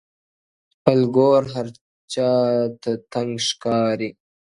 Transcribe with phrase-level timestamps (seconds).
[0.03, 0.03] o
[0.73, 1.67] خپل گور هر
[2.13, 2.29] چا
[2.81, 4.09] ته تنگ ښکاري!